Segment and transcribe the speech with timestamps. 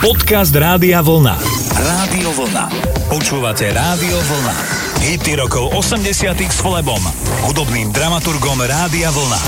[0.00, 1.36] Podcast Rádia Vlna.
[1.76, 2.72] Rádio Vlna.
[3.12, 4.56] Počúvate Rádio Vlna.
[5.04, 7.04] Hity rokov 80 s Flebom,
[7.44, 9.40] hudobným dramaturgom Rádia Vlna.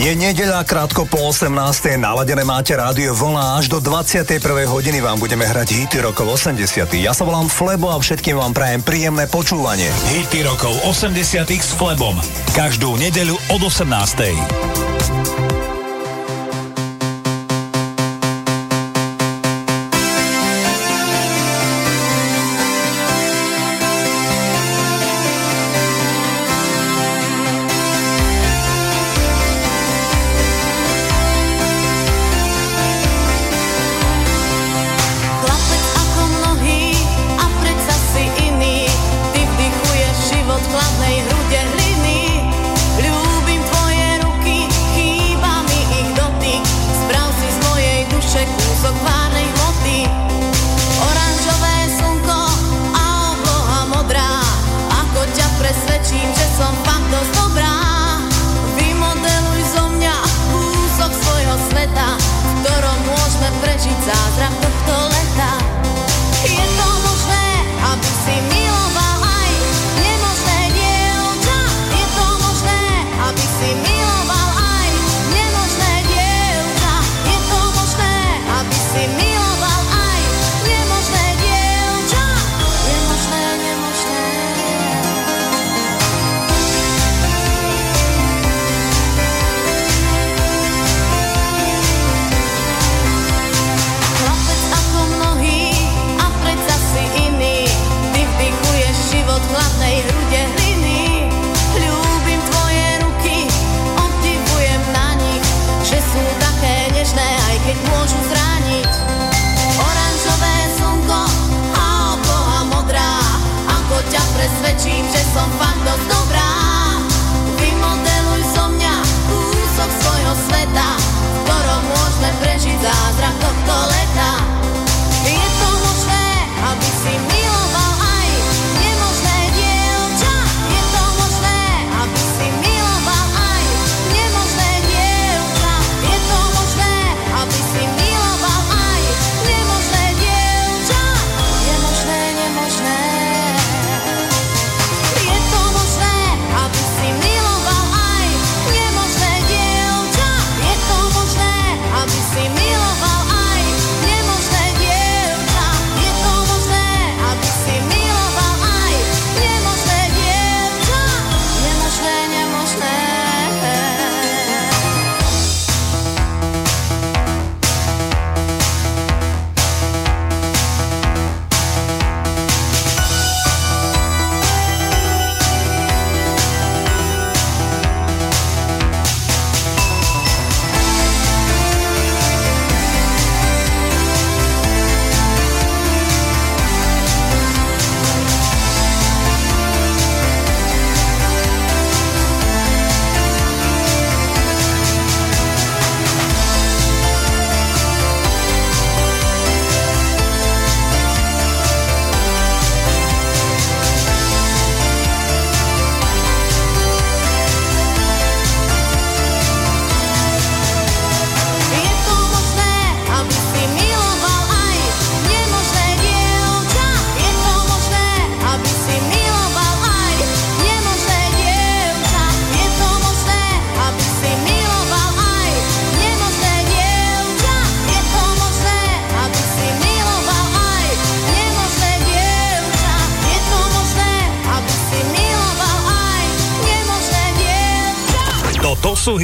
[0.00, 1.52] Je nedeľa krátko po 18.
[2.00, 3.60] Naladené máte rádio Vlna.
[3.60, 4.40] Až do 21.
[4.64, 6.88] hodiny vám budeme hrať hity rokov 80.
[7.04, 9.92] Ja sa volám Flebo a všetkým vám prajem príjemné počúvanie.
[10.08, 11.20] Hity rokov 80
[11.52, 12.16] s Flebom.
[12.56, 14.87] Každú nedeľu od 18.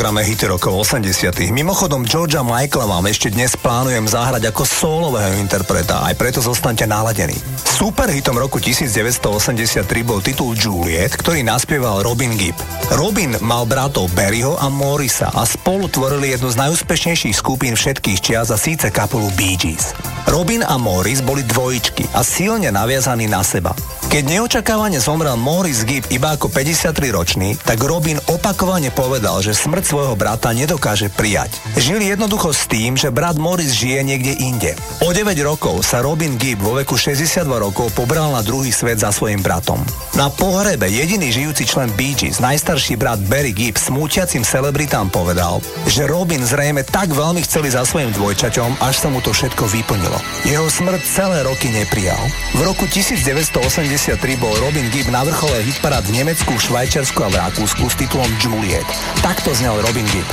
[0.00, 1.52] Programe Hity rokov 80.
[1.52, 7.36] Mimochodom, Georgia Michaela vám ešte dnes plánujem zahrať ako solového interpreta, aj preto zostanete naladení.
[7.68, 12.56] Superhitom roku 1983 bol titul Juliet, ktorý naspieval Robin Gibb.
[12.96, 18.48] Robin mal bratov Barryho a Morisa a spolu tvorili jednu z najúspešnejších skupín všetkých čias
[18.48, 19.92] a síce kapelu Bee Gees.
[20.24, 23.76] Robin a Morris boli dvojičky a silne naviazaní na seba.
[24.10, 30.18] Keď neočakávane zomrel Morris Gibb iba ako 53-ročný, tak Robin opakovane povedal, že smrť svojho
[30.18, 31.54] brata nedokáže prijať.
[31.78, 34.74] Žili jednoducho s tým, že brat Morris žije niekde inde.
[35.06, 39.14] O 9 rokov sa Robin Gibb vo veku 62 rokov pobral na druhý svet za
[39.14, 39.78] svojim bratom.
[40.20, 46.04] Na pohrebe jediný žijúci člen Bee Gees, najstarší brat Barry Gibb, smútiacim celebritám povedal, že
[46.04, 50.20] Robin zrejme tak veľmi chceli za svojim dvojčaťom, až sa mu to všetko vyplnilo.
[50.44, 52.20] Jeho smrť celé roky neprijal.
[52.52, 57.40] V roku 1980 1993 bol Robin Gibb na vrchole hitparád v Nemecku, Švajčiarsku a v
[57.40, 58.84] Rakúsku s titulom Juliet.
[59.24, 60.28] Takto znel Robin Gibb.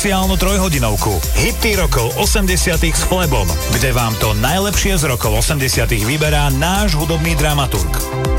[0.00, 1.12] Špeciálnu trojhodinovku.
[1.44, 2.56] Hity rokov 80
[2.88, 3.44] s Flebom,
[3.76, 7.92] kde vám to najlepšie z rokov 80 vyberá náš hudobný dramaturg.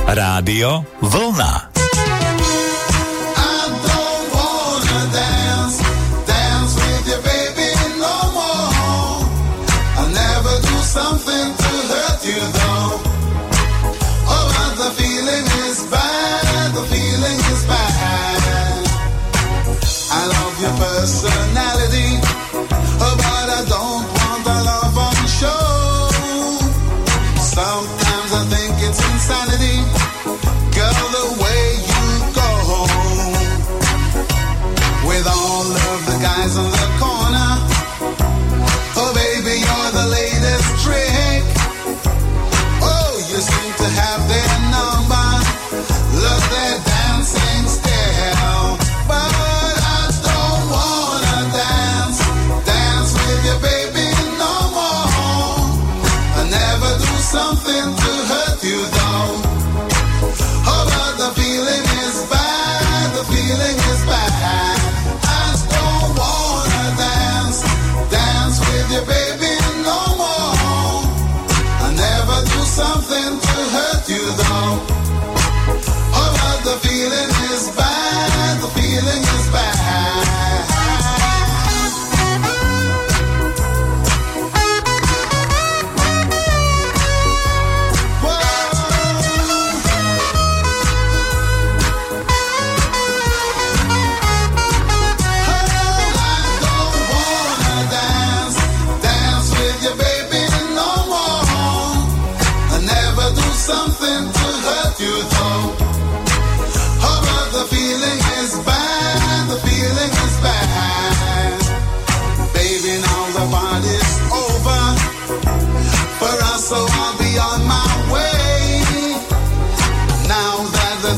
[0.09, 1.71] Rádio Vlna.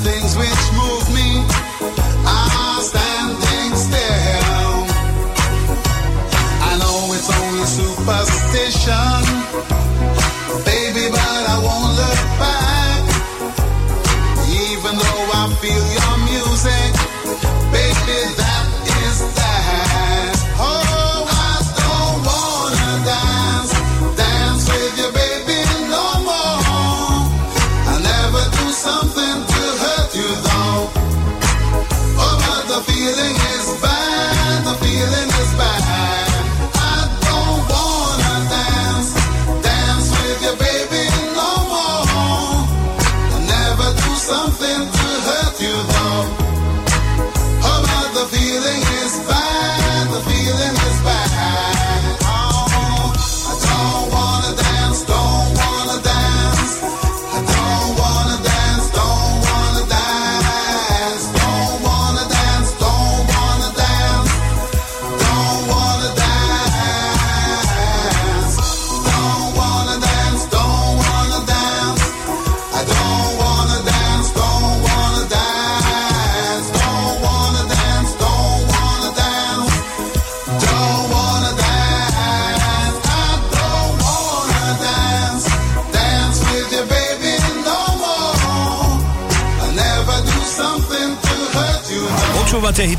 [0.04, 1.30] things which move me
[2.28, 4.76] are standing still.
[6.70, 9.53] I know it's only superstition.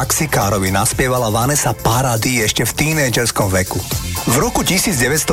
[0.00, 3.76] taxikárovi naspievala Vanessa Paradis ešte v tínedžerskom veku.
[4.32, 5.28] V roku 1984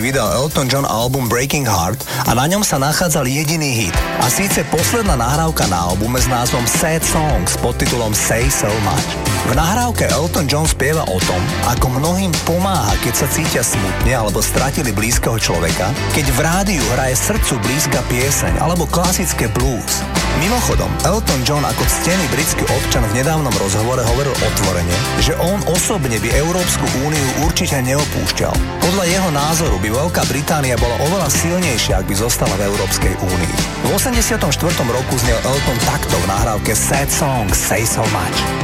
[0.00, 3.96] vydal Elton John album Breaking Heart a na ňom sa nachádzal jediný hit.
[4.24, 9.33] A síce posledná nahrávka na albume s názvom Sad Songs pod titulom Say So Much.
[9.44, 14.40] V nahrávke Elton John spieva o tom, ako mnohým pomáha, keď sa cítia smutne alebo
[14.40, 20.00] stratili blízkeho človeka, keď v rádiu hraje srdcu blízka pieseň alebo klasické blues.
[20.40, 26.16] Mimochodom, Elton John ako ctený britský občan v nedávnom rozhovore hovoril otvorene, že on osobne
[26.24, 28.56] by Európsku úniu určite neopúšťal.
[28.80, 33.54] Podľa jeho názoru by Veľká Británia bola oveľa silnejšia, ak by zostala v Európskej únii.
[33.84, 34.40] V 84.
[34.88, 38.63] roku znel Elton takto v nahrávke Sad Song Say So Much.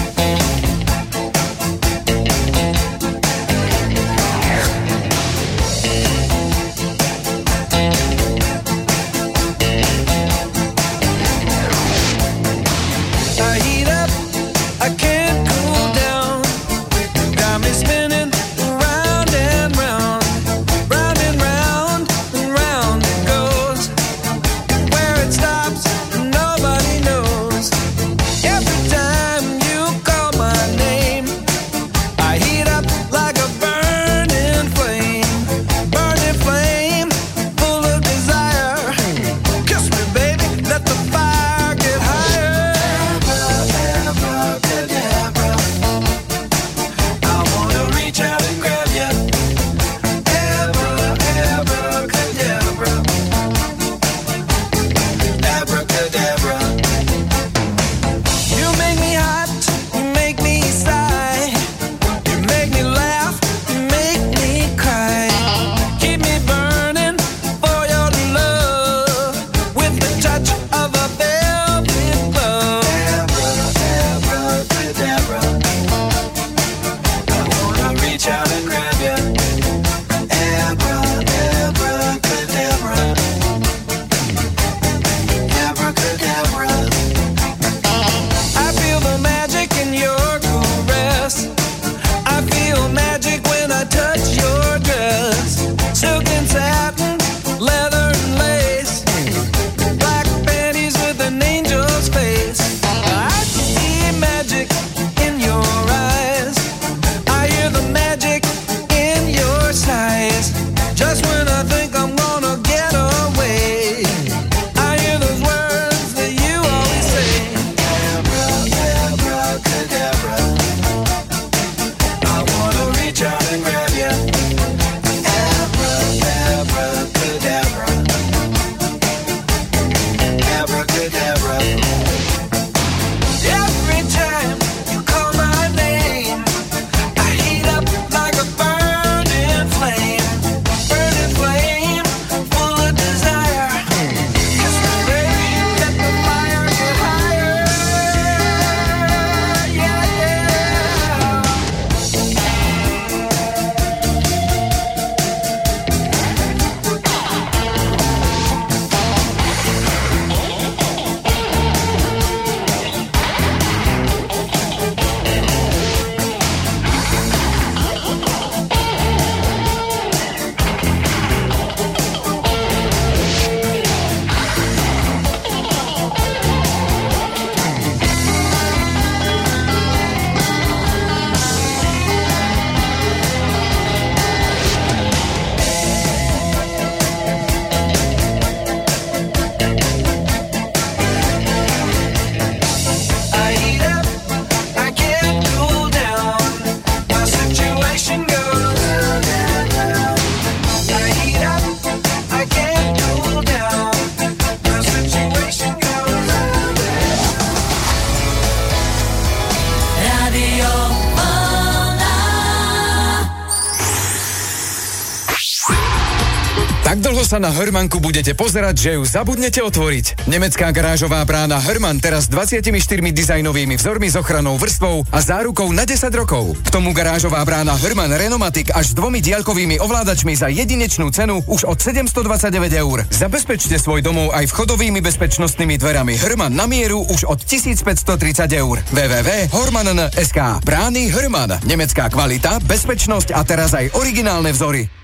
[217.31, 220.27] sa na Hermanku budete pozerať, že ju zabudnete otvoriť.
[220.27, 222.75] Nemecká garážová brána Herman teraz s 24
[223.07, 226.59] dizajnovými vzormi s ochranou vrstvou a zárukou na 10 rokov.
[226.59, 231.71] K tomu garážová brána Herman Renomatic až s dvomi diaľkovými ovládačmi za jedinečnú cenu už
[231.71, 233.07] od 729 eur.
[233.07, 238.83] Zabezpečte svoj domov aj vchodovými bezpečnostnými dverami Herman na mieru už od 1530 eur.
[238.91, 241.63] www.horman.sk Brány Herman.
[241.63, 245.00] Nemecká kvalita, bezpečnosť a teraz aj originálne vzory.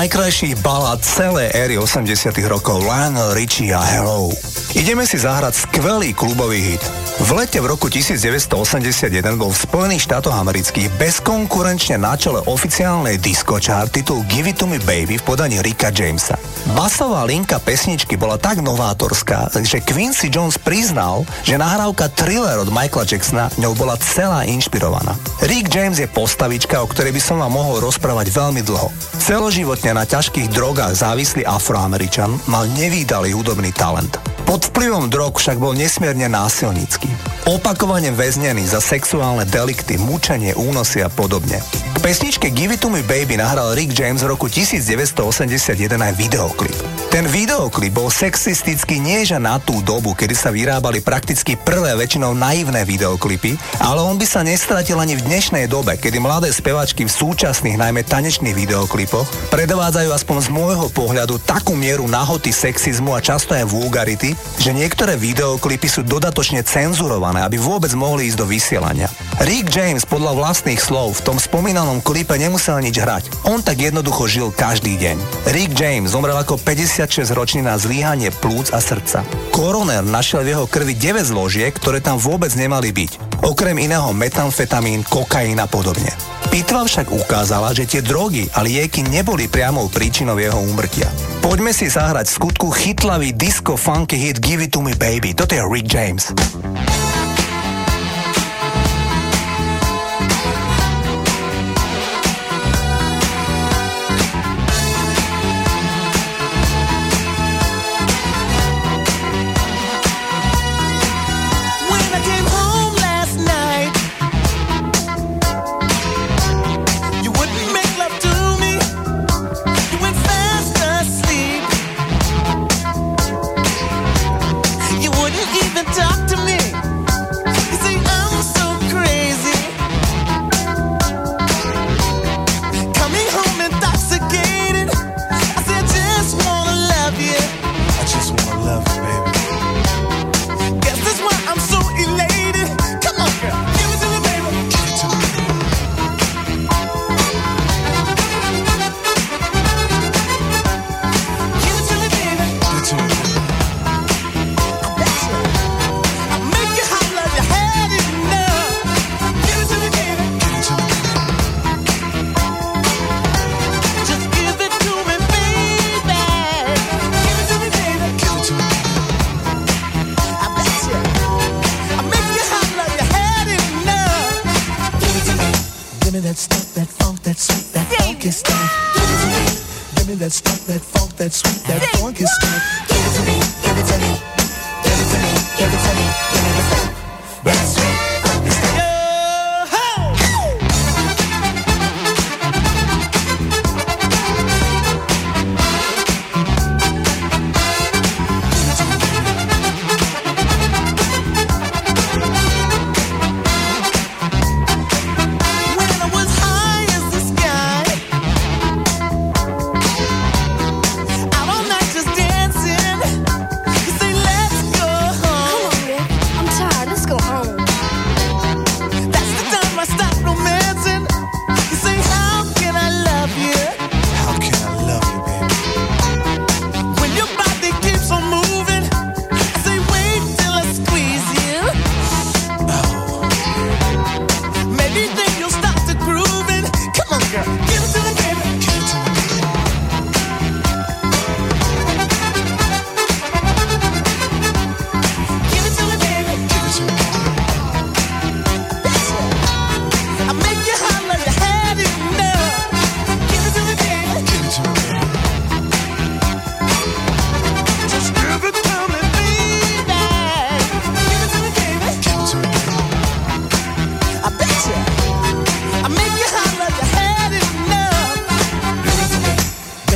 [0.00, 4.32] Z najkrajších balad celej éry 80 rokov Lionel Richie a Hello.
[4.72, 6.99] Ideme si zahrať skvelý klubový hit.
[7.20, 9.08] V lete v roku 1981
[9.40, 14.68] bol v Spojených štátoch amerických bezkonkurenčne na čele oficiálnej disco chart titul Give It To
[14.68, 16.36] Me Baby v podaní Ricka Jamesa.
[16.76, 23.08] Basová linka pesničky bola tak novátorská, že Quincy Jones priznal, že nahrávka Thriller od Michaela
[23.08, 25.16] Jacksona ňou bola celá inšpirovaná.
[25.44, 28.92] Rick James je postavička, o ktorej by som vám mohol rozprávať veľmi dlho.
[29.20, 34.29] Celoživo doživotne na ťažkých drogách závislý afroameričan mal nevýdalý hudobný talent.
[34.50, 37.06] Pod vplyvom drog však bol nesmierne násilnícky.
[37.46, 41.62] Opakovane väznený za sexuálne delikty, mučenie, únosy a podobne.
[41.94, 45.54] K pesničke Give It To Me Baby nahral Rick James v roku 1981
[45.94, 46.74] aj videoklip.
[47.14, 52.86] Ten videoklip bol sexistický nieže na tú dobu, kedy sa vyrábali prakticky prvé väčšinou naivné
[52.86, 57.78] videoklipy, ale on by sa nestratil ani v dnešnej dobe, kedy mladé spevačky v súčasných,
[57.78, 63.66] najmä tanečných videoklipoch predvádzajú aspoň z môjho pohľadu takú mieru nahoty sexizmu a často aj
[63.66, 69.08] vulgarity, že niektoré videoklipy sú dodatočne cenzurované, aby vôbec mohli ísť do vysielania.
[69.40, 73.48] Rick James podľa vlastných slov v tom spomínanom klipe nemusel nič hrať.
[73.48, 75.16] On tak jednoducho žil každý deň.
[75.56, 79.24] Rick James zomrel ako 56-ročný na zlíhanie plúc a srdca.
[79.48, 83.40] Koroner našiel v jeho krvi 9 zložiek, ktoré tam vôbec nemali byť.
[83.40, 86.39] Okrem iného metamfetamín, kokain a podobne.
[86.50, 91.06] Pitva však ukázala, že tie drogy a lieky neboli priamou príčinou jeho úmrtia.
[91.38, 95.30] Poďme si zahrať v skutku chytlavý disco funky hit Give It To Me Baby.
[95.30, 96.34] Toto je Rick James.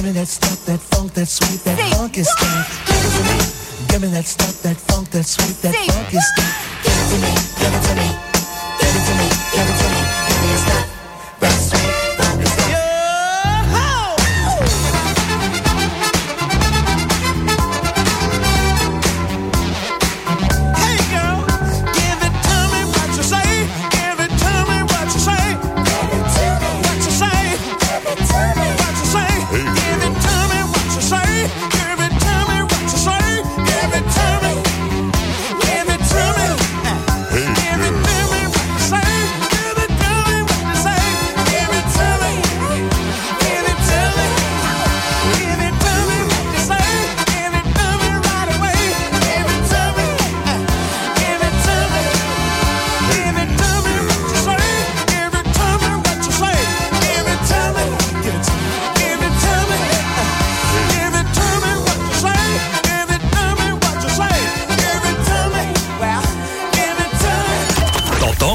[0.05, 1.91] Give me that stuff, that funk, that sweet, that Sing.
[1.97, 2.85] funky stuff.
[2.85, 3.89] Give it to me.
[3.89, 6.53] Give me that stuff, that funk, that sweet, that funk is stuff.
[6.85, 7.33] Give it to me.
[7.57, 8.09] Give it to me.
[8.85, 9.29] Give it to me.
[9.57, 10.01] Give it to me.
[10.29, 10.94] Give me your stuff.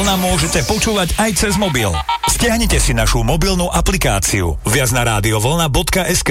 [0.00, 1.92] Môžete počúvať aj cez mobil.
[2.24, 6.30] Stiahnite si našu mobilnú aplikáciu viac na radiovlna.sk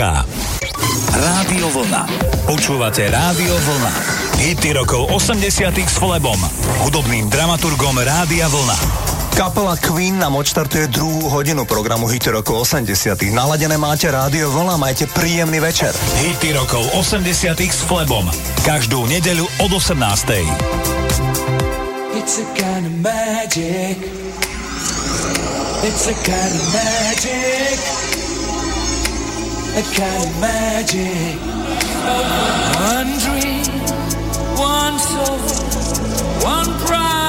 [1.14, 2.04] Rádio Vlna.
[2.50, 3.94] Počúvate Rádio Vlna.
[4.42, 6.42] Hity rokov 80 s Flebom,
[6.82, 8.78] hudobným dramaturgom Rádia Vlna.
[9.38, 15.06] Kapela Queen nám odštartuje druhú hodinu programu Hity rokov 80 Naladené máte Rádio Vlna, majte
[15.06, 15.94] príjemný večer.
[16.26, 18.26] Hity rokov 80 s Flebom.
[18.66, 21.69] Každú nedeľu od 18.
[22.12, 23.98] It's a kind of magic.
[25.88, 27.80] It's a kind of magic.
[29.78, 31.38] A kind of magic.
[32.90, 33.70] One dream,
[34.58, 35.38] one soul,
[36.44, 37.29] one prize,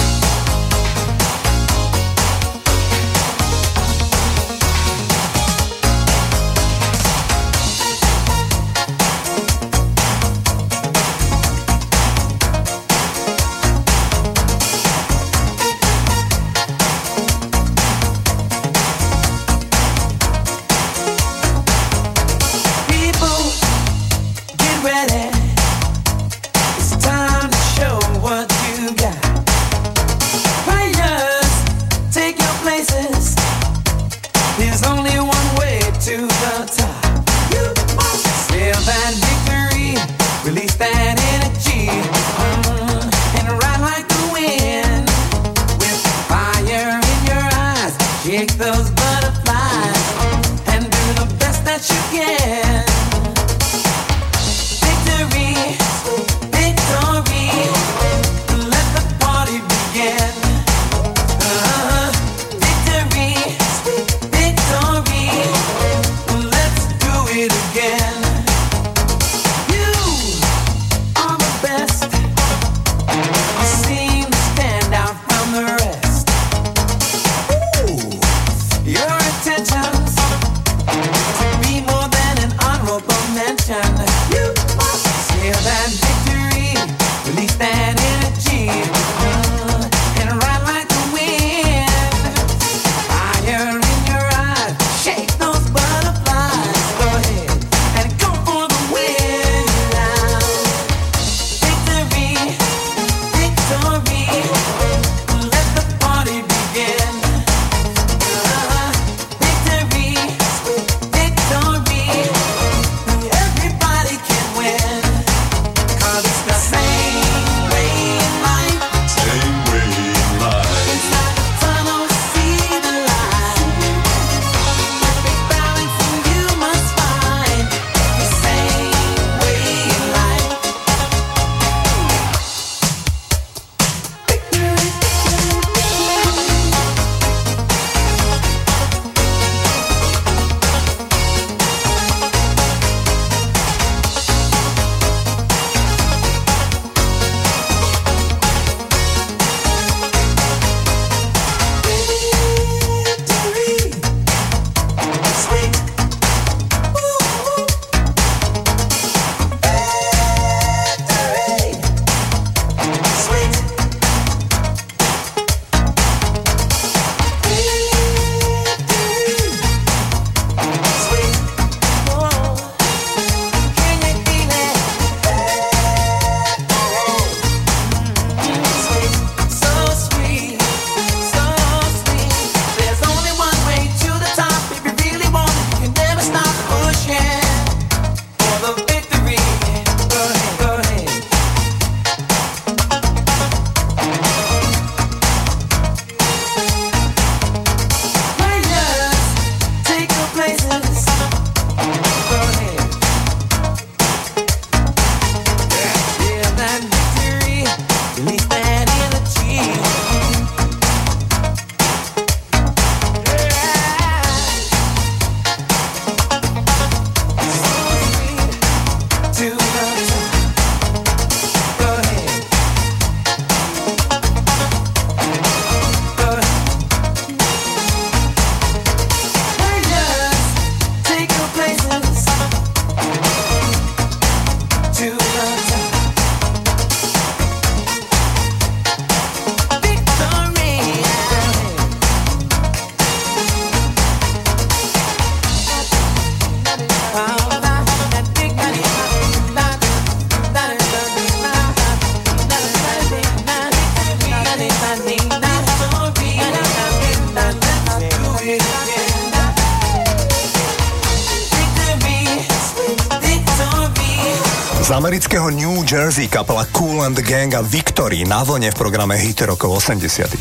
[267.51, 270.31] Cool and the Gang a Victory na vlne v programe Hity rokov 80.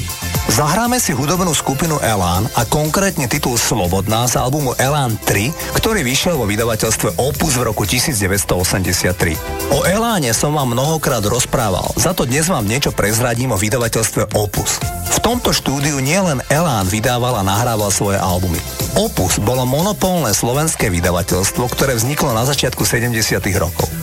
[0.51, 6.39] Zahráme si hudobnú skupinu Elan a konkrétne titul Slobodná z albumu Elan 3, ktorý vyšiel
[6.39, 9.74] vo vydavateľstve Opus v roku 1983.
[9.74, 14.78] O Eláne som vám mnohokrát rozprával, za to dnes vám niečo prezradím o vydavateľstve Opus.
[15.11, 18.59] V tomto štúdiu nielen Elán vydával a nahrával svoje albumy.
[18.99, 23.15] Opus bolo monopolné slovenské vydavateľstvo, ktoré vzniklo na začiatku 70.
[23.59, 23.99] rokov.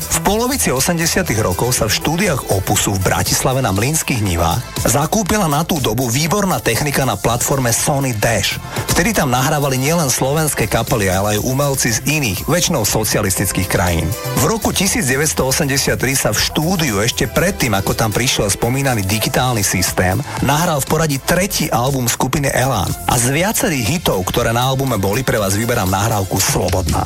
[0.58, 1.22] Polovici 80.
[1.46, 4.58] rokov sa v štúdiách Opusu v Bratislave na Mlínskych nivách
[4.90, 8.58] zakúpila na tú dobu výborná technika na platforme Sony Dash.
[8.90, 14.10] Vtedy tam nahrávali nielen slovenské kapely, ale aj umelci z iných, väčšinou socialistických krajín.
[14.42, 20.82] V roku 1983 sa v štúdiu ešte predtým, ako tam prišiel spomínaný digitálny systém, nahral
[20.82, 22.90] v poradí tretí album skupiny Elán.
[23.06, 27.06] A z viacerých hitov, ktoré na albume boli, pre vás vyberám nahrávku Slobodná.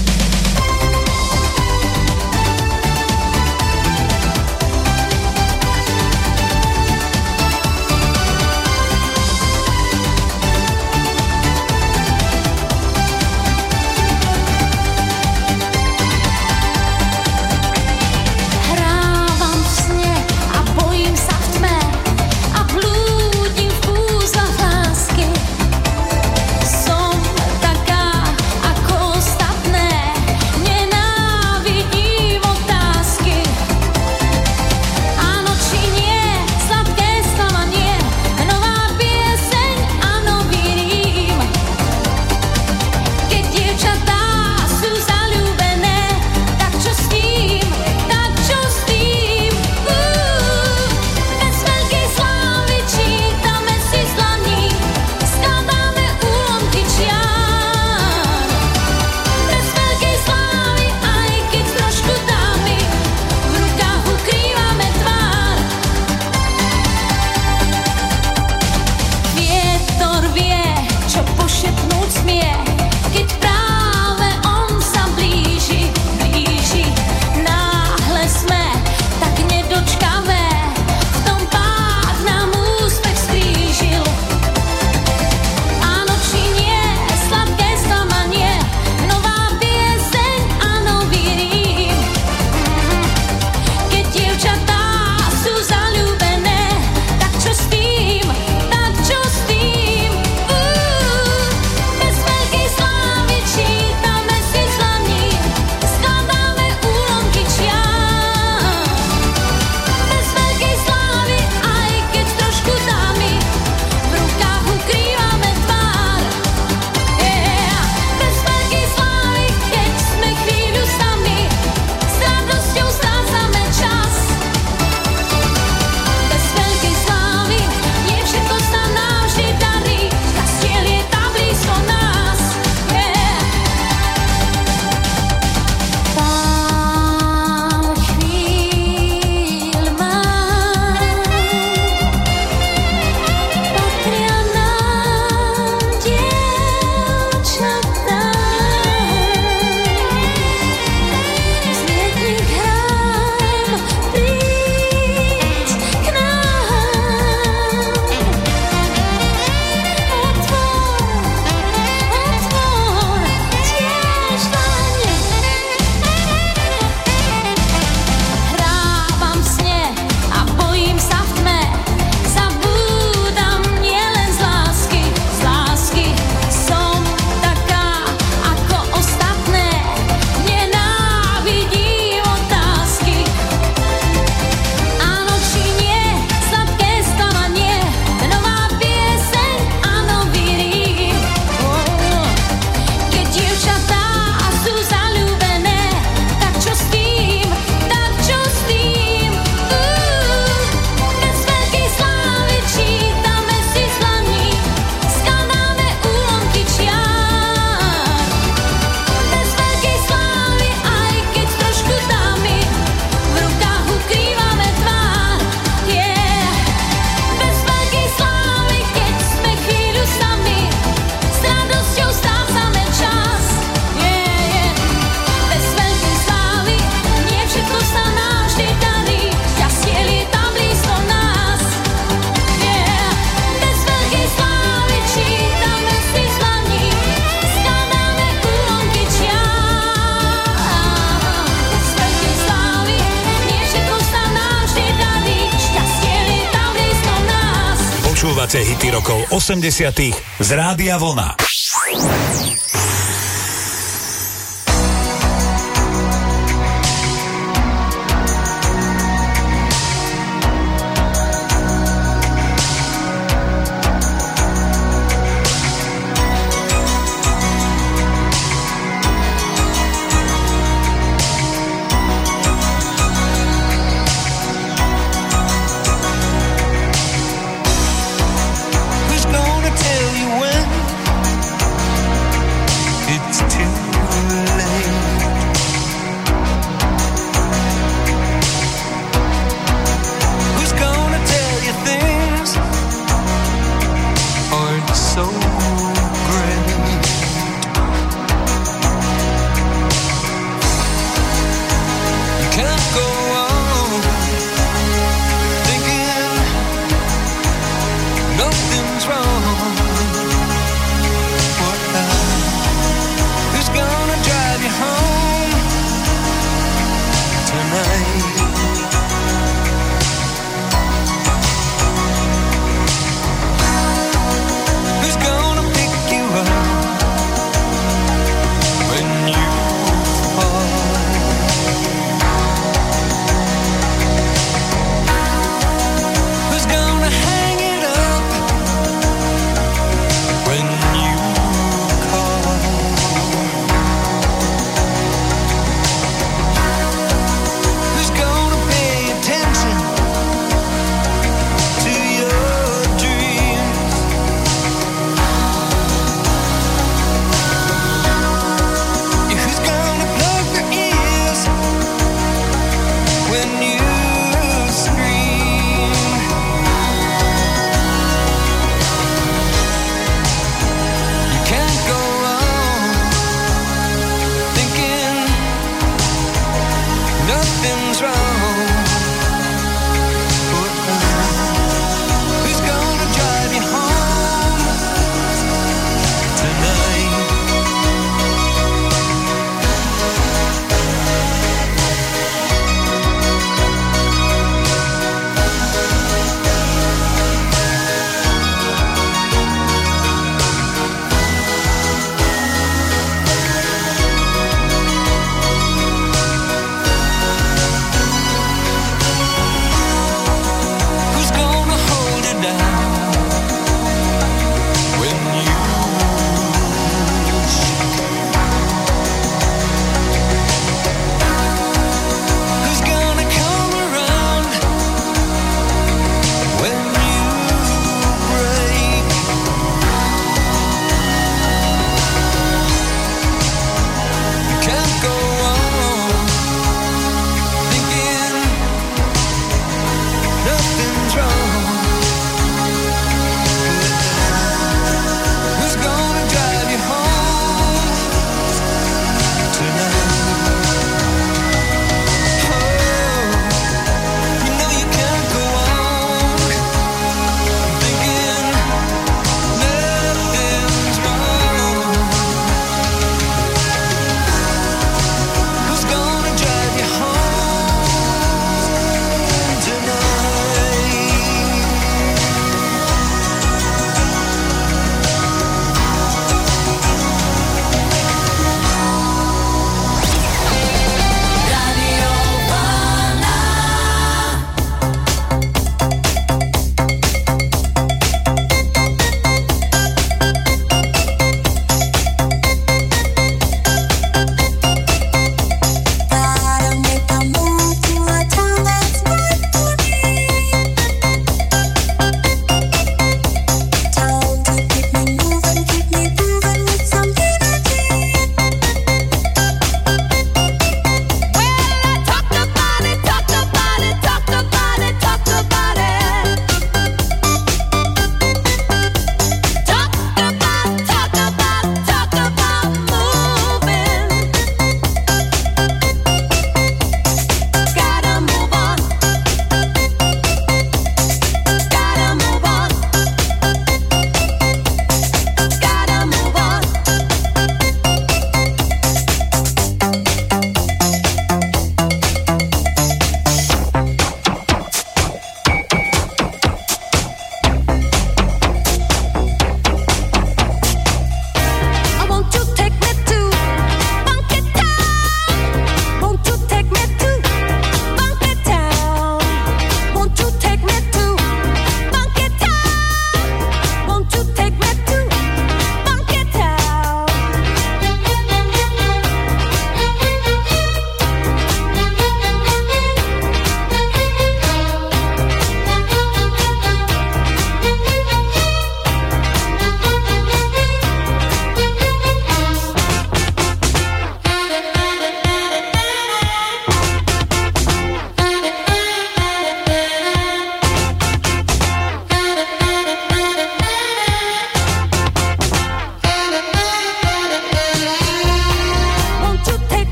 [249.51, 251.40] 80 z Rádia Vlna.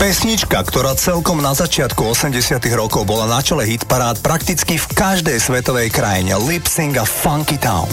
[0.00, 5.92] Pesnička, ktorá celkom na začiatku 80 rokov bola na čele hitparád prakticky v každej svetovej
[5.92, 7.84] krajine Lip Sync a Funky Town.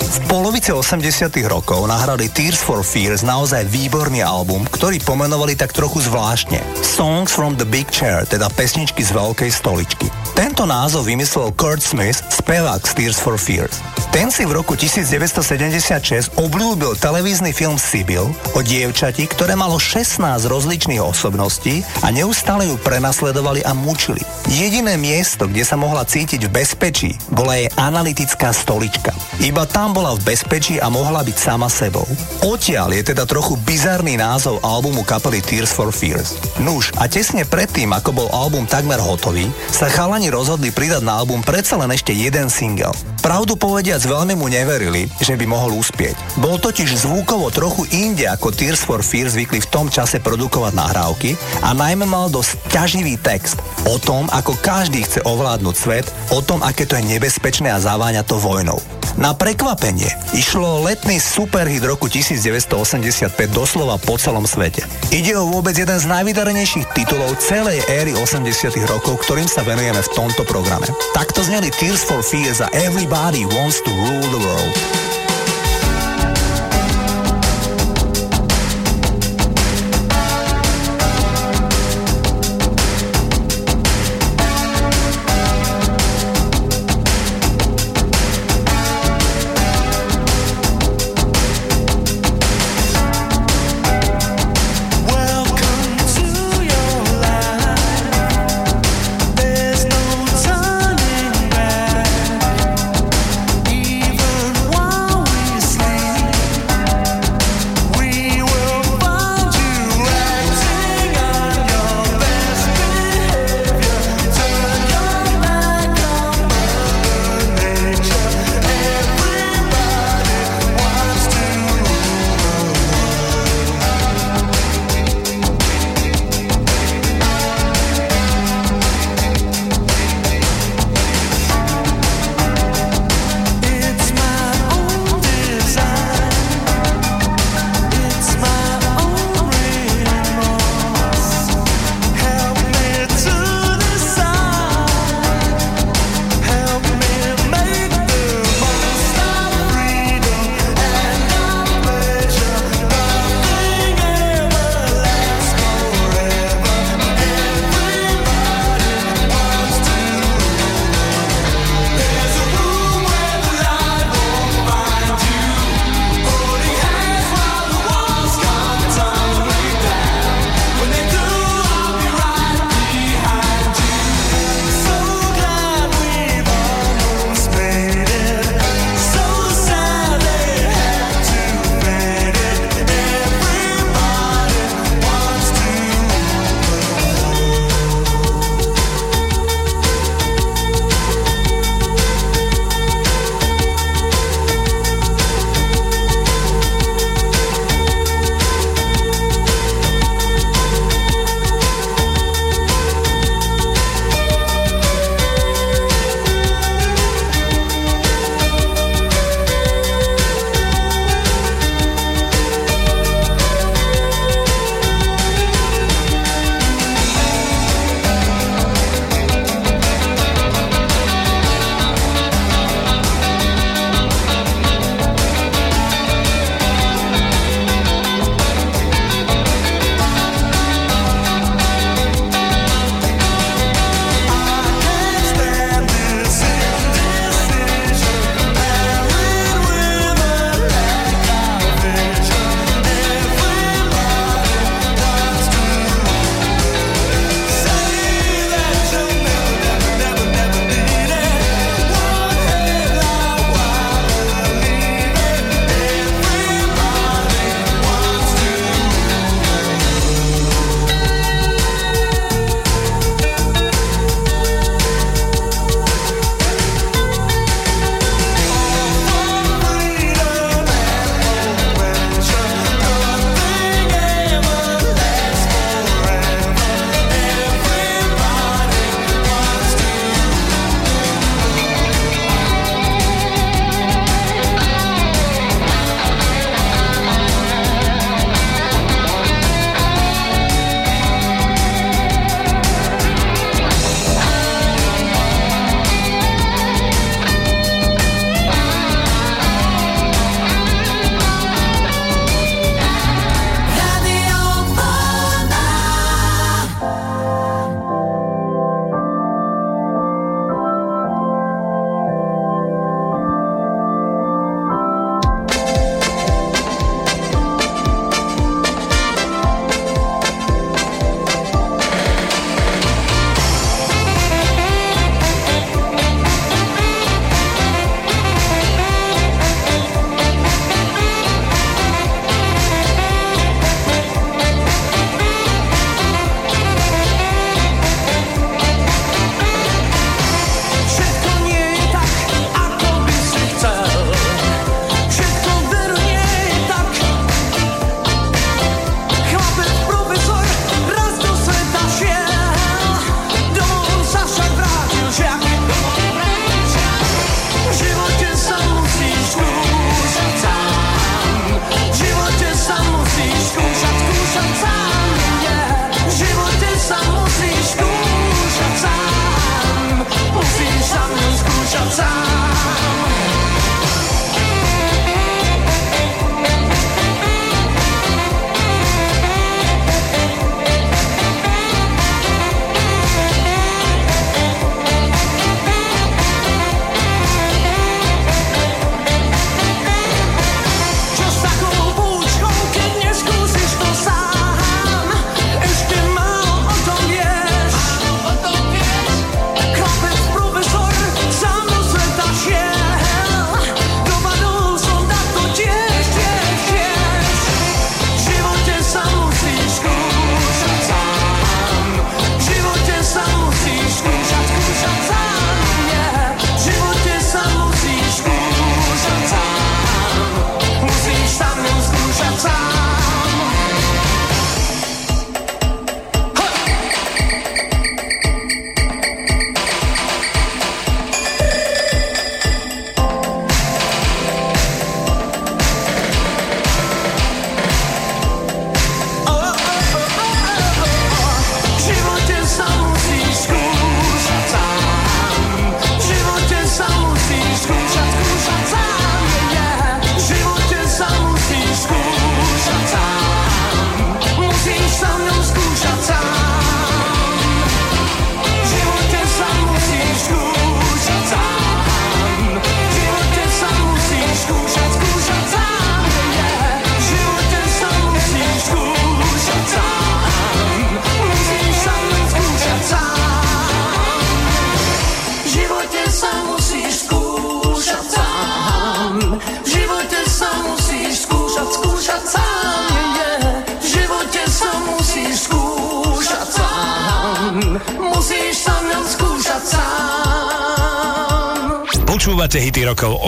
[0.00, 6.00] V polovici 80 rokov nahrali Tears for Fears naozaj výborný album, ktorý pomenovali tak trochu
[6.08, 6.64] zvláštne.
[6.80, 10.08] Songs from the Big Chair, teda pesničky z veľkej stoličky.
[10.32, 13.84] Tento názov vymyslel Kurt Smith, spevák z Tears for Fears.
[14.10, 20.18] Ten si v roku 1976 obľúbil televízny film Sibyl o dievčati, ktoré malo 16
[20.50, 24.18] rozličných osobností a neustále ju prenasledovali a mučili.
[24.50, 29.14] Jediné miesto, kde sa mohla cítiť v bezpečí, bola jej analytická stolička.
[29.38, 32.06] Iba tam bola v bezpečí a mohla byť sama sebou.
[32.46, 36.38] Odtiaľ je teda trochu bizarný názov albumu kapely Tears for Fears.
[36.62, 41.42] Nuž, a tesne predtým, ako bol album takmer hotový, sa chalani rozhodli pridať na album
[41.42, 42.94] predsa len ešte jeden single.
[43.20, 46.40] Pravdu povediac veľmi mu neverili, že by mohol uspieť.
[46.40, 51.36] Bol totiž zvukovo trochu inde ako Tears for Fears zvykli v tom čase produkovať nahrávky
[51.64, 56.60] a najmä mal dosť ťaživý text o tom, ako každý chce ovládnuť svet, o tom,
[56.60, 58.76] aké to je nebezpečné a zaváňa to vojnou.
[59.18, 59.34] Na
[59.80, 64.84] prekvapenie išlo letný superhit roku 1985 doslova po celom svete.
[65.08, 68.44] Ide o vôbec jeden z najvydarenejších titulov celej éry 80
[68.84, 70.84] rokov, ktorým sa venujeme v tomto programe.
[71.16, 75.29] Takto zneli Tears for Fears a Everybody Wants to Rule the World.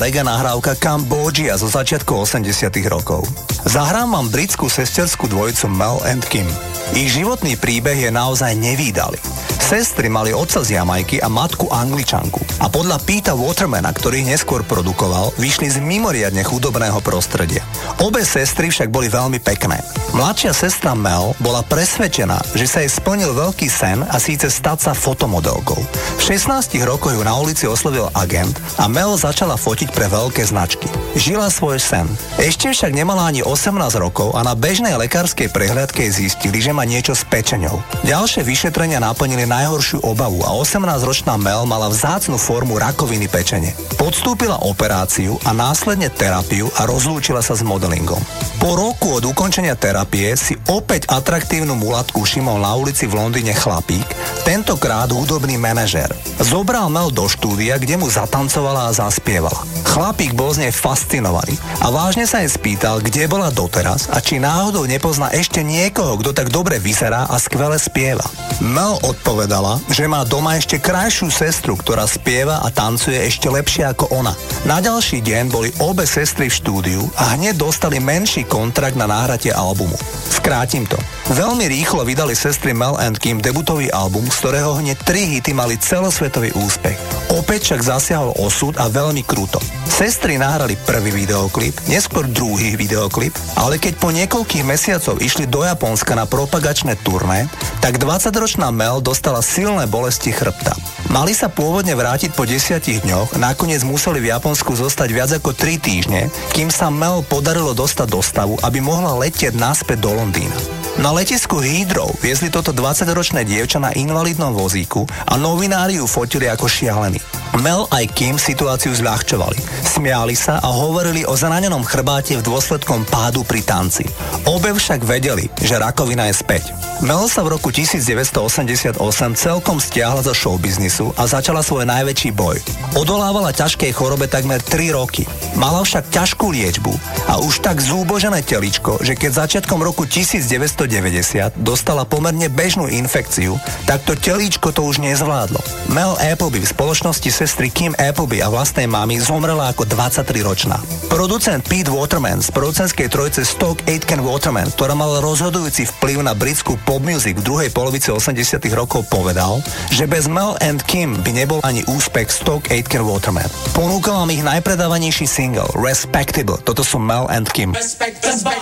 [0.00, 3.20] Reggae nahrávka Cambodia zo začiatku 80 rokov.
[3.68, 6.48] Zahrám vám britskú sesterskú dvojicu Mel and Kim.
[6.96, 9.20] Ich životný príbeh je naozaj nevýdalý.
[9.60, 12.40] Sestry mali otca z Jamajky a matku Angličanku.
[12.64, 17.60] A podľa Pita Watermana, ktorý neskôr produkoval, vyšli z mimoriadne chudobného prostredia.
[18.00, 19.84] Obe sestry však boli veľmi pekné.
[20.10, 24.92] Mladšia sestra Mel bola presvedčená, že sa jej splnil veľký sen a síce stať sa
[24.92, 25.78] fotomodelkou.
[26.18, 26.50] V 16
[26.82, 30.90] rokoch ju na ulici oslovil agent a Mel začala fotiť pre veľké značky.
[31.14, 32.10] Žila svoj sen.
[32.42, 33.70] Ešte však nemala ani 18
[34.02, 37.78] rokov a na bežnej lekárskej prehliadke zistili, že má niečo s pečeňou.
[38.02, 43.78] Ďalšie vyšetrenia naplnili najhoršiu obavu a 18-ročná Mel mala vzácnu formu rakoviny pečene.
[43.94, 48.18] Podstúpila operáciu a následne terapiu a rozlúčila sa s modelingom.
[48.58, 49.99] Po roku od ukončenia terapie
[50.36, 54.04] si opäť atraktívnu mulatku všimol na ulici v Londýne chlapík,
[54.42, 56.10] tentokrát hudobný manažér.
[56.40, 59.62] Zobral Mel do štúdia, kde mu zatancovala a zaspievala.
[59.84, 64.38] Chlapík bol z nej fascinovaný a vážne sa jej spýtal, kde bola doteraz a či
[64.38, 68.24] náhodou nepozná ešte niekoho, kto tak dobre vyzerá a skvele spieva.
[68.62, 74.12] Mel odpovedala, že má doma ešte krajšiu sestru, ktorá spieva a tancuje ešte lepšie ako
[74.14, 74.32] ona.
[74.64, 79.50] Na ďalší deň boli obe sestry v štúdiu a hneď dostali menší kontrakt na náhratie
[79.50, 79.96] albumu.
[80.30, 80.96] Skrátim to.
[81.30, 85.78] Veľmi rýchlo vydali sestry Mel and Kim debutový album, z ktorého hneď tri hity mali
[85.78, 86.98] celosvetový úspech.
[87.30, 89.62] Opäť však zasiahol osud a veľmi kruto.
[89.86, 96.18] Sestry nahrali prvý videoklip, neskôr druhý videoklip, ale keď po niekoľkých mesiacov išli do Japonska
[96.18, 97.46] na propagačné turné,
[97.78, 100.74] tak 20-ročná Mel dostala silné bolesti chrbta.
[101.14, 105.78] Mali sa pôvodne vrátiť po desiatich dňoch, nakoniec museli v Japonsku zostať viac ako 3
[105.78, 106.26] týždne,
[106.58, 110.79] kým sa Mel podarilo dostať do stavu, aby mohla letieť naspäť do Londýna.
[110.98, 116.66] Na letisku Heathrow viezli toto 20-ročné dievča na invalidnom vozíku a novinári ju fotili ako
[116.66, 117.29] šialený.
[117.58, 119.58] Mel aj Kim situáciu zľahčovali.
[119.82, 124.06] Smiali sa a hovorili o zranenom chrbáte v dôsledkom pádu pri tanci.
[124.46, 126.70] Obe však vedeli, že rakovina je späť.
[127.02, 129.02] Mel sa v roku 1988
[129.34, 132.62] celkom stiahla zo showbiznisu a začala svoj najväčší boj.
[132.94, 135.26] Odolávala ťažkej chorobe takmer 3 roky.
[135.58, 136.94] Mala však ťažkú liečbu
[137.26, 143.58] a už tak zúbožené teličko, že keď začiatkom roku 1990 dostala pomerne bežnú infekciu,
[143.90, 145.58] tak to telíčko to už nezvládlo.
[145.90, 150.76] Mel Appleby v spoločnosti sestry Kim Appleby a vlastnej mamy zomrela ako 23-ročná.
[151.08, 156.76] Producent Pete Waterman z producentskej trojice Stock Aitken Waterman, ktorá mala rozhodujúci vplyv na britskú
[156.84, 161.64] pop music v druhej polovici 80 rokov povedal, že bez Mel and Kim by nebol
[161.64, 163.48] ani úspech Stock Aitken Waterman.
[163.72, 166.60] Ponúkal vám ich najpredávanejší single Respectable.
[166.60, 167.72] Toto sú Mel and Kim.
[167.72, 168.52] Respectable.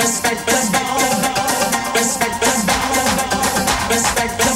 [0.00, 0.72] Respectable.
[3.92, 4.51] Ešte viac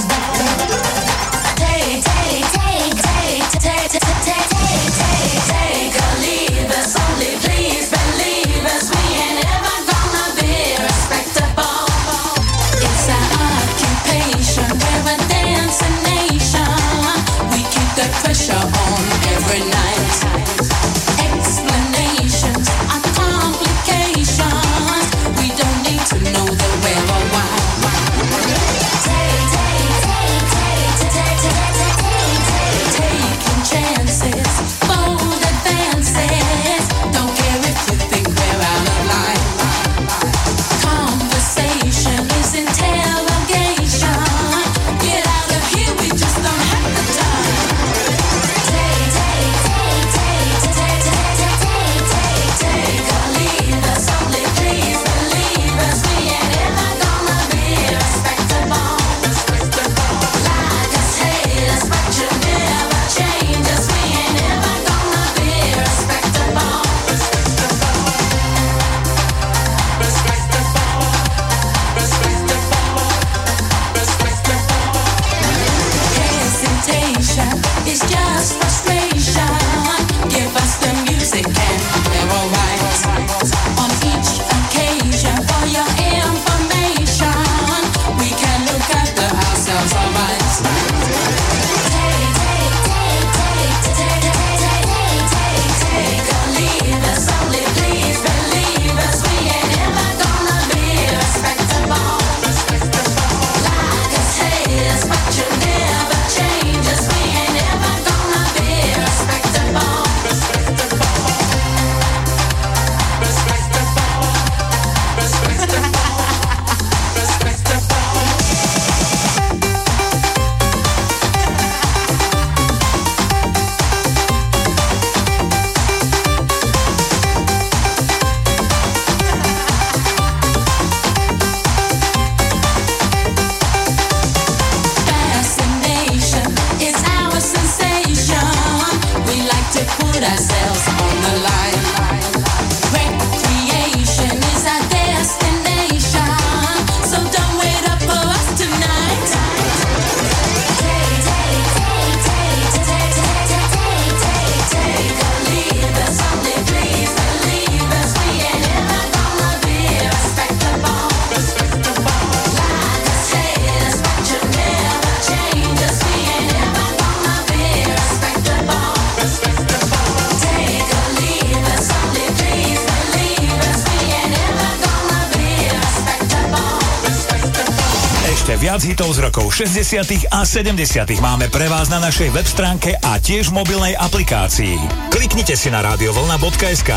[179.07, 180.35] hitov z rokov 60.
[180.35, 181.23] a 70.
[181.23, 184.75] máme pre vás na našej web stránke a tiež mobilnej aplikácii.
[185.15, 186.91] Kliknite si na radiovlna.sk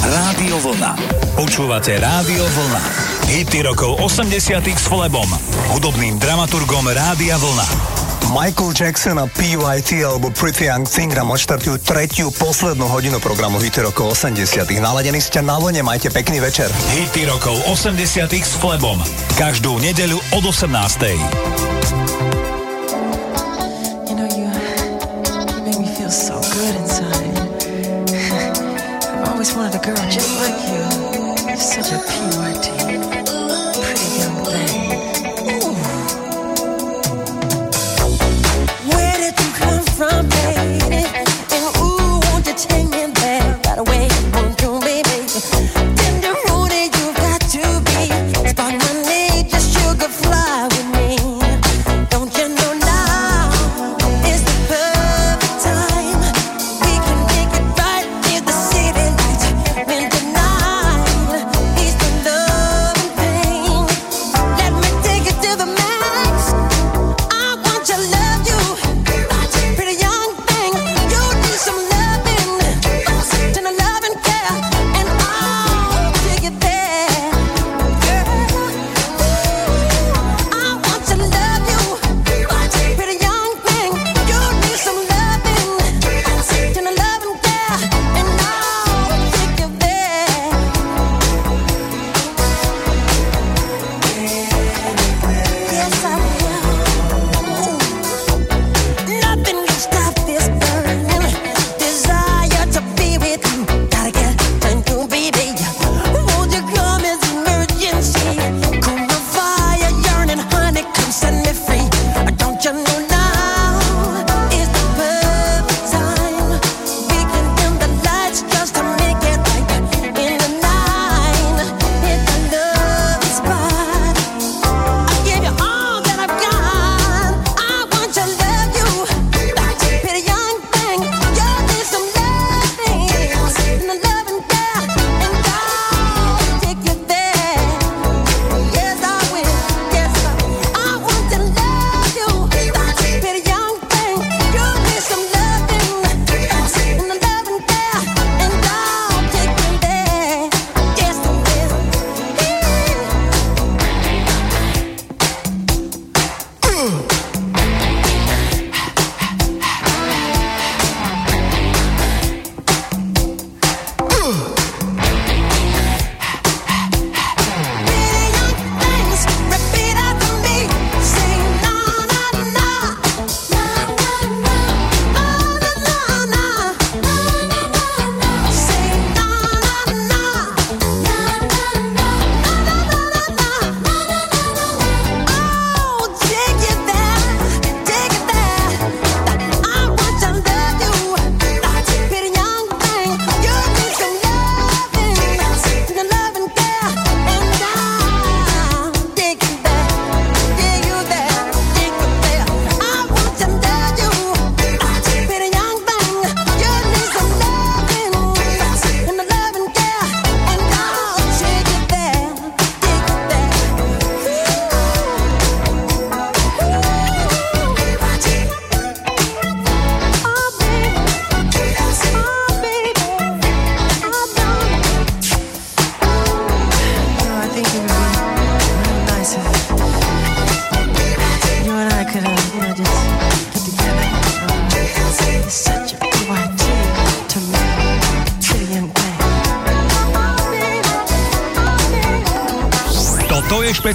[0.00, 0.96] Rádio Vlna.
[1.36, 2.80] Počúvate Rádio Vlna.
[3.28, 4.40] Hity rokov 80.
[4.72, 5.28] s Flebom,
[5.76, 7.95] hudobným dramaturgom Rádia Vlna.
[8.32, 13.86] Michael Jackson a PYT alebo Pretty Young Thing nám odštartujú tretiu poslednú hodinu programu Hity
[13.86, 16.68] rokov 80 Naladení ste na vlne, majte pekný večer.
[16.92, 18.98] Hity rokov 80 s Flebom.
[19.36, 21.45] Každú nedeľu od 18.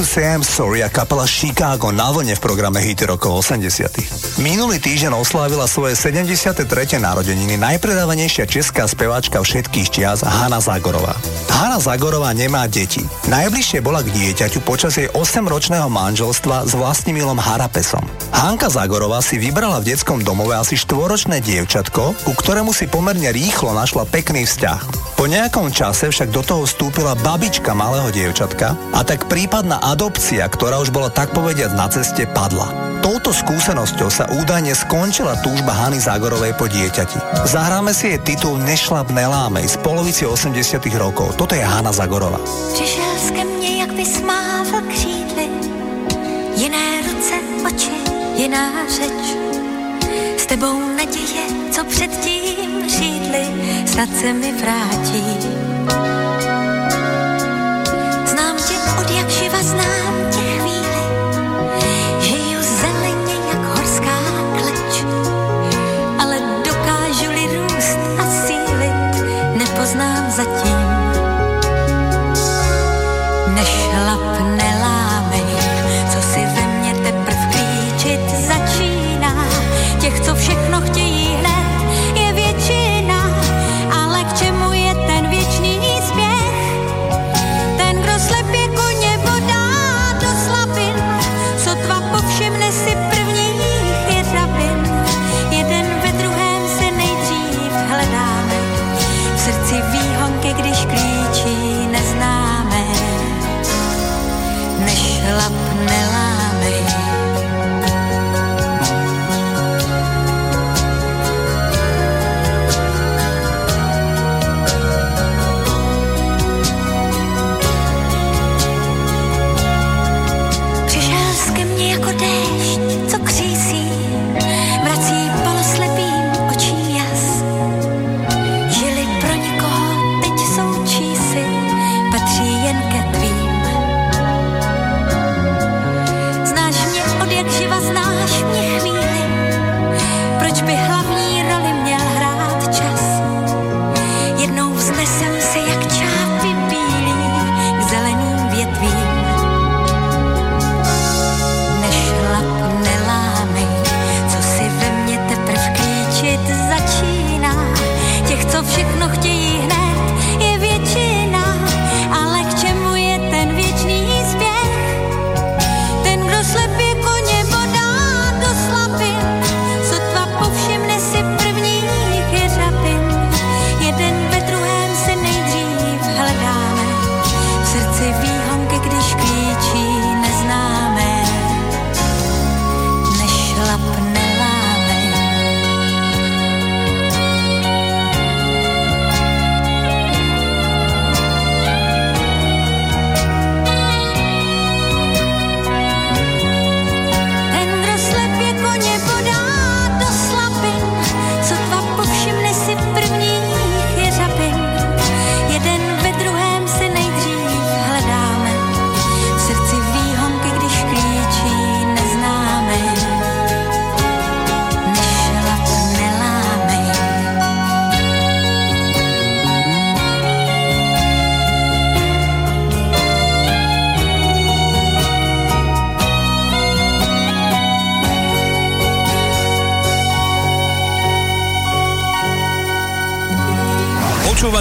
[0.00, 4.40] Sam Sorry a kapela Chicago na vlne v programe Hity rokov 80.
[4.40, 6.64] Minulý týždeň oslávila svoje 73.
[6.96, 11.12] narodeniny najpredávanejšia česká speváčka všetkých čias Hanna Zagorová.
[11.52, 13.04] Hanna Zagorová nemá deti.
[13.28, 18.04] Najbližšie bola k dieťaťu počas jej 8-ročného manželstva s Vlastnimilom Harapesom.
[18.32, 23.76] Hanka Zagorová si vybrala v detskom domove asi štvoročné dievčatko, ku ktorému si pomerne rýchlo
[23.76, 24.99] našla pekný vzťah.
[25.20, 30.80] Po nejakom čase však do toho vstúpila babička malého dievčatka a tak prípadná adopcia, ktorá
[30.80, 32.72] už bola tak povediať na ceste, padla.
[33.04, 37.20] Touto skúsenosťou sa údajne skončila túžba Hany Zágorovej po dieťati.
[37.44, 41.36] Zahráme si jej titul Nešlap nelámej z polovici 80 rokov.
[41.36, 42.40] Toto je Hana Zagorová.
[42.72, 45.46] Přišel ke mně, jak by smával křídly,
[46.56, 47.36] jiné ruce,
[47.68, 47.92] oči,
[48.40, 49.36] jiná řeč.
[50.40, 51.44] S tebou naděje,
[51.76, 52.59] co předtím
[52.90, 53.46] řídli,
[53.86, 55.24] snad se mi vrátí.
[58.24, 60.29] Znám tě od jak živa, znám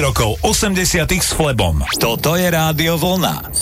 [0.00, 1.82] rokov 80 s Flebom.
[2.00, 3.52] Toto je Rádio Vlna.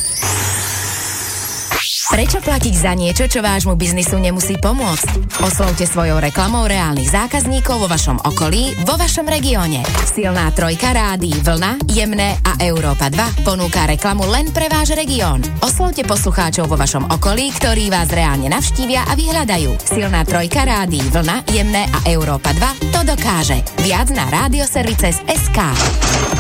[2.12, 5.40] Prečo platiť za niečo, čo vášmu biznisu nemusí pomôcť?
[5.40, 9.80] Oslovte svojou reklamou reálnych zákazníkov vo vašom okolí, vo vašom regióne.
[10.04, 15.40] Silná trojka rádií Vlna, Jemné a Európa 2 ponúka reklamu len pre váš región.
[15.64, 19.80] Oslovte poslucháčov vo vašom okolí, ktorí vás reálne navštívia a vyhľadajú.
[19.80, 23.64] Silná trojka rádií Vlna, Jemné a Európa 2 to dokáže.
[23.80, 25.21] Viac na radioservice.sk
[25.52, 25.60] SK.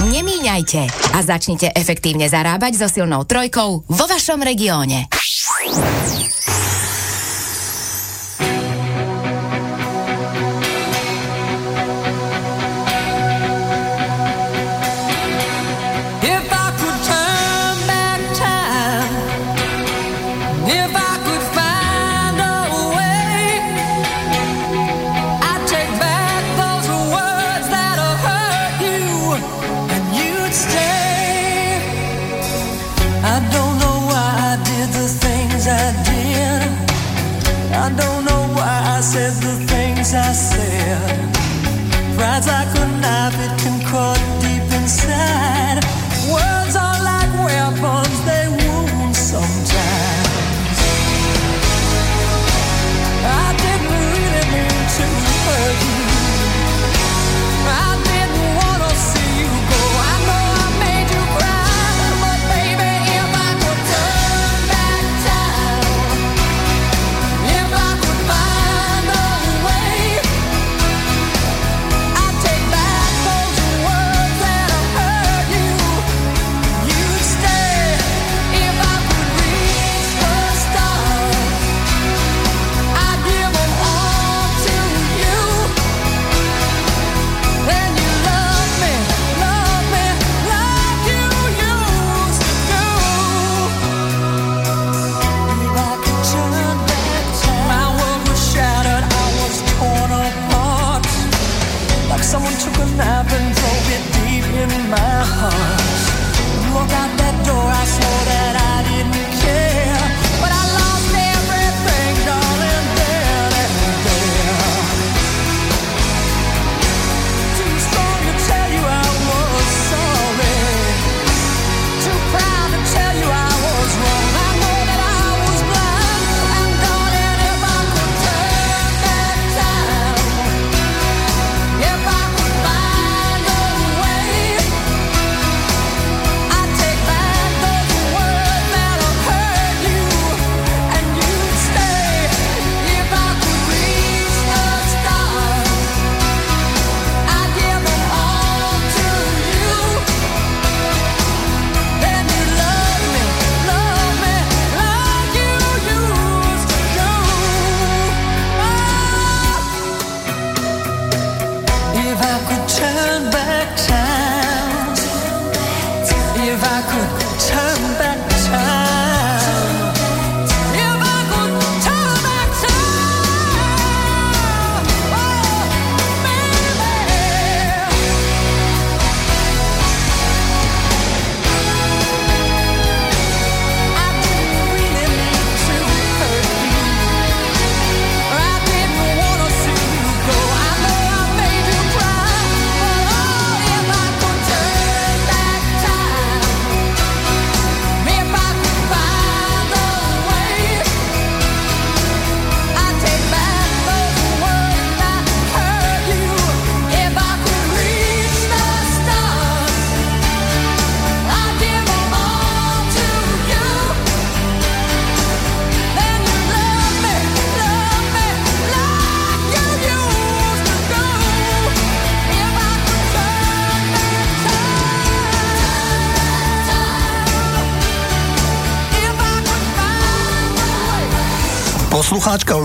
[0.08, 5.04] Nemíňajte a začnite efektívne zarábať so silnou trojkou vo vašom regióne.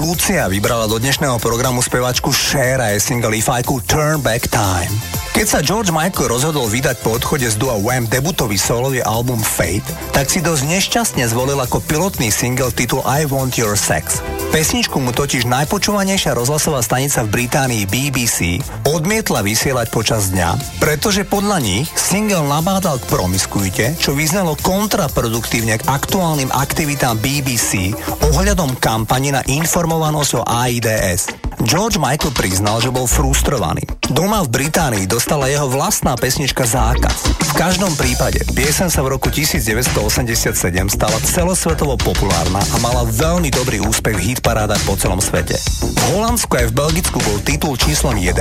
[0.07, 4.47] Lucia vybrala do dnešného programu spevačku Cher a jej single If I Could Turn Back
[4.47, 5.26] Time.
[5.37, 9.85] Keď sa George Michael rozhodol vydať po odchode z dua Wham debutový solový album Fate,
[10.09, 14.17] tak si dosť nešťastne zvolil ako pilotný single titul I Want Your Sex.
[14.49, 21.61] Pesničku mu totiž najpočúvanejšia rozhlasová stanica v Británii BBC odmietla vysielať počas dňa, pretože podľa
[21.61, 27.93] nich single nabádal k promiskuite, čo vyznalo kontraproduktívne k aktuálnym aktivitám BBC
[28.33, 31.46] ohľadom kampane na informovanosť o AIDS.
[31.65, 33.81] George Michael priznal, že bol frustrovaný.
[34.05, 37.33] Doma v Británii dostala jeho vlastná pesnička zákaz.
[37.41, 40.53] V každom prípade, piesen sa v roku 1987
[40.93, 45.57] stala celosvetovo populárna a mala veľmi dobrý úspech v hitparádach po celom svete.
[45.81, 48.37] V Holandsku aj v Belgicku bol titul číslom 1,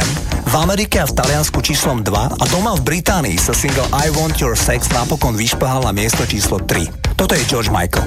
[0.47, 4.39] v Amerike a v Taliansku číslom 2 a doma v Británii sa single I Want
[4.39, 7.19] Your Sex napokon vyšplhal na miesto číslo 3.
[7.19, 8.07] Toto je George Michael.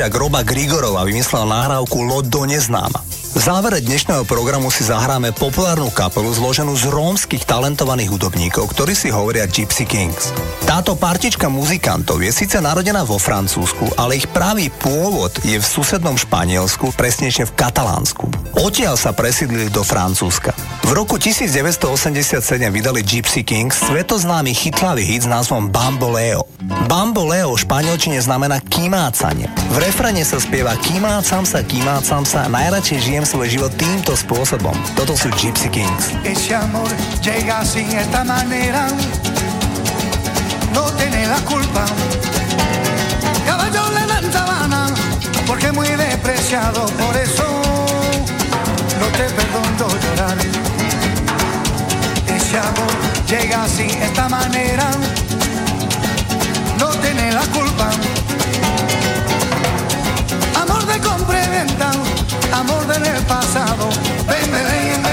[0.00, 3.04] Spolužiak Roba Grigorova, vymyslel nahrávku Loď do neznáma.
[3.36, 9.12] V závere dnešného programu si zahráme populárnu kapelu zloženú z rómskych talentovaných hudobníkov, ktorí si
[9.12, 10.32] hovoria Gypsy Kings.
[10.64, 16.16] Táto partička muzikantov je síce narodená vo Francúzsku, ale ich pravý pôvod je v susednom
[16.16, 18.56] Španielsku, presnejšie v Katalánsku.
[18.56, 20.56] Odtiaľ sa presídlili do Francúzska.
[20.88, 22.40] V roku 1987
[22.72, 26.49] vydali Gypsy Kings svetoznámy chytlavý hit s názvom Bamboleo.
[26.88, 29.50] Bamboleo v španielčine znamená kýmácanie.
[29.72, 34.72] V refrene sa spieva kýmácam sa, kýmácam sa, najradšej žijem svoj život týmto spôsobom.
[34.96, 36.16] Toto sú Gypsy Kings.
[40.72, 41.84] No tiene la culpa.
[43.44, 44.86] Caballo le dan sabana,
[45.46, 47.42] porque muy despreciado, por eso
[49.00, 50.38] no te perdono llorar.
[52.26, 52.94] Ese amor
[53.26, 54.90] llega sin esta manera,
[57.12, 57.90] tiene la culpa.
[60.62, 61.90] Amor de compra y venta,
[62.52, 63.88] amor del pasado,
[64.28, 65.09] vende, vende.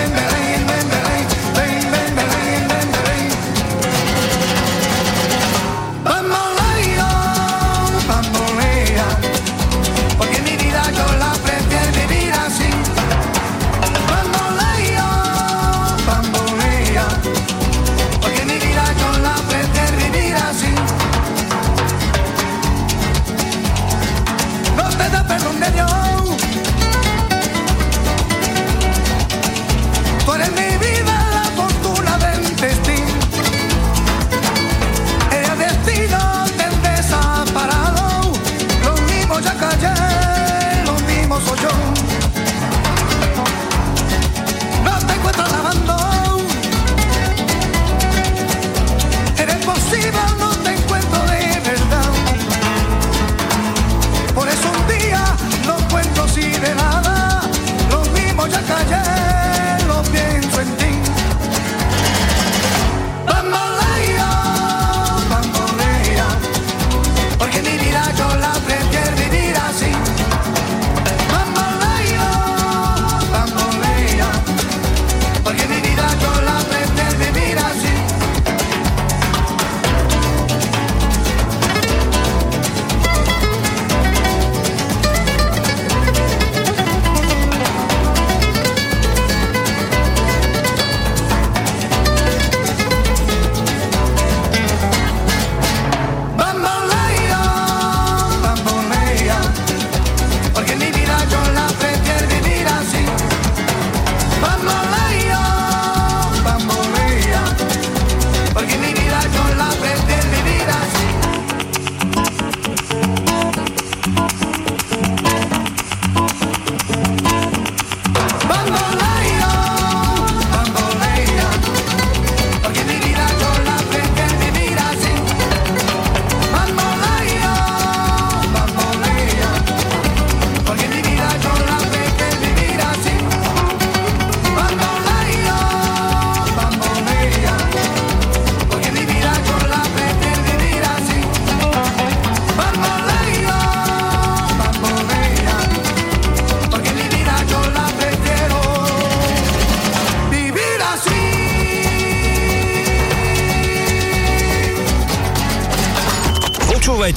[56.38, 57.42] considerada,
[57.90, 59.37] los mismos ya cayeron.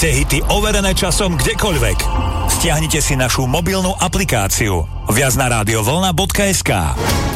[0.01, 1.99] Nájdite hity overené časom kdekoľvek.
[2.49, 4.89] Stiahnite si našu mobilnú aplikáciu.
[5.13, 6.71] Viac na radiovolna.sk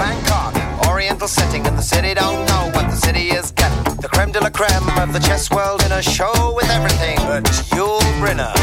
[0.01, 0.57] Bangkok,
[0.89, 3.85] oriental setting and the city don't know what the city is getting.
[4.01, 7.45] The creme de la creme of the chess world in a show with everything but
[7.77, 8.57] Yul Brynner.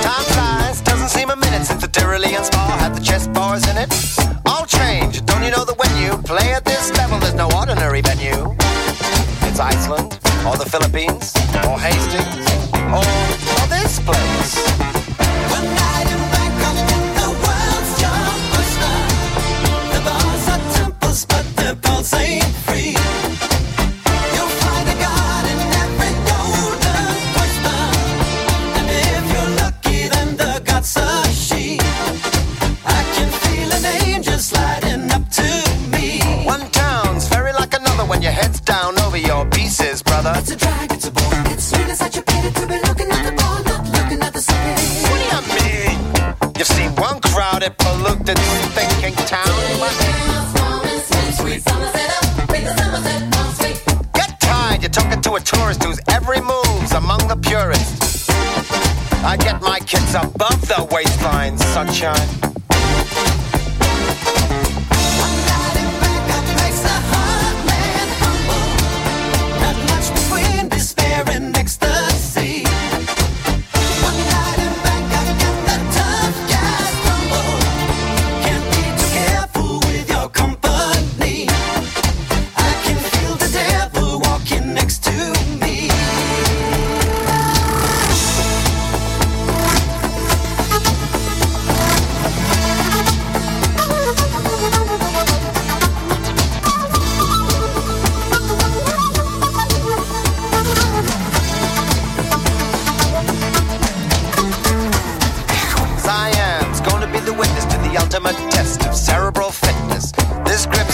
[0.00, 3.76] Time flies, doesn't seem a minute since the Tyrolean spa had the chess bars in
[3.76, 3.92] it.
[10.64, 11.43] the Philippines.